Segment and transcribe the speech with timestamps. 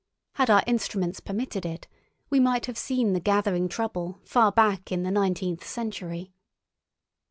[0.33, 1.87] Had our instruments permitted it,
[2.31, 6.33] we might have seen the gathering trouble far back in the nineteenth century.